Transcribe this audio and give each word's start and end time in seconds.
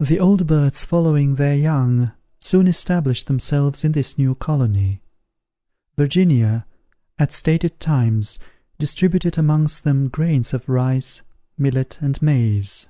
The 0.00 0.18
old 0.18 0.46
birds 0.46 0.86
following 0.86 1.34
their 1.34 1.54
young, 1.54 2.12
soon 2.40 2.66
established 2.66 3.26
themselves 3.26 3.84
in 3.84 3.92
this 3.92 4.16
new 4.16 4.34
colony. 4.34 5.02
Virginia, 5.94 6.64
at 7.18 7.32
stated 7.32 7.78
times, 7.78 8.38
distributed 8.78 9.36
amongst 9.36 9.84
them 9.84 10.08
grains 10.08 10.54
of 10.54 10.70
rice, 10.70 11.20
millet, 11.58 11.98
and 12.00 12.22
maize. 12.22 12.86